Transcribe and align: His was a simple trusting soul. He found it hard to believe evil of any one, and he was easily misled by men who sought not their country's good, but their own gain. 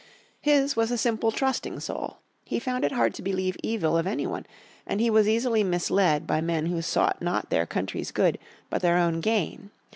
His 0.41 0.75
was 0.75 0.89
a 0.89 0.97
simple 0.97 1.31
trusting 1.31 1.79
soul. 1.79 2.17
He 2.43 2.57
found 2.59 2.83
it 2.83 2.91
hard 2.91 3.13
to 3.13 3.21
believe 3.21 3.55
evil 3.61 3.95
of 3.95 4.07
any 4.07 4.25
one, 4.25 4.47
and 4.87 4.99
he 4.99 5.11
was 5.11 5.27
easily 5.29 5.63
misled 5.63 6.25
by 6.25 6.41
men 6.41 6.65
who 6.65 6.81
sought 6.81 7.21
not 7.21 7.51
their 7.51 7.67
country's 7.67 8.09
good, 8.09 8.39
but 8.71 8.81
their 8.81 8.97
own 8.97 9.19
gain. 9.21 9.69